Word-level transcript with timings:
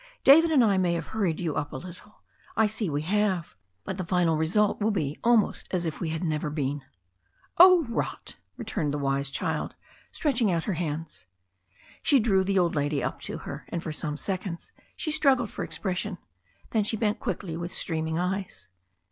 David 0.23 0.49
and 0.49 0.63
I 0.63 0.79
may 0.79 0.93
have 0.93 1.05
hurried 1.13 1.39
you 1.39 1.53
up 1.55 1.71
a 1.73 1.77
little— 1.77 2.23
I 2.57 2.65
see 2.65 2.89
we 2.89 3.03
have, 3.03 3.55
but 3.83 3.99
the 3.99 4.03
final 4.03 4.35
result 4.35 4.81
will 4.81 4.89
be 4.89 5.19
almost 5.23 5.67
as 5.69 5.85
if 5.85 5.99
we 5.99 6.09
had 6.09 6.23
never 6.23 6.49
been." 6.49 6.81
"Oh, 7.59 7.85
rot!" 7.87 8.35
returned 8.57 8.95
the 8.95 8.97
wise 8.97 9.29
child, 9.29 9.75
stretching 10.11 10.51
out 10.51 10.63
her 10.63 10.73
hands. 10.73 11.27
She 12.01 12.19
drew 12.19 12.43
the 12.43 12.57
old 12.57 12.73
lady 12.73 13.03
up 13.03 13.21
to 13.21 13.37
her, 13.45 13.67
and 13.69 13.83
for 13.83 13.91
some 13.91 14.17
seconds 14.17 14.71
she 14.95 15.11
struggled 15.11 15.51
for 15.51 15.63
expression. 15.63 16.17
Then 16.71 16.83
she 16.83 16.97
bent 16.97 17.19
quickly 17.19 17.55
with 17.55 17.71
streaming 17.71 18.17
eyes. 18.17 18.69